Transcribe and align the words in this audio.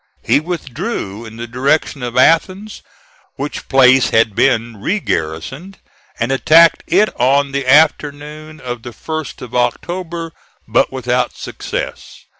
He 0.23 0.39
withdrew 0.39 1.25
in 1.25 1.37
the 1.37 1.45
direction 1.45 2.01
of 2.01 2.17
Athens 2.17 2.81
which 3.35 3.69
place 3.69 4.09
had 4.09 4.33
been 4.33 4.77
regarrisoned, 4.77 5.75
and 6.19 6.31
attacked 6.31 6.81
it 6.87 7.15
on 7.21 7.51
the 7.51 7.67
afternoon 7.67 8.59
of 8.59 8.81
the 8.81 8.93
1st 8.93 9.43
of 9.43 9.53
October, 9.53 10.31
but 10.67 10.91
without 10.91 11.35
success. 11.37 12.21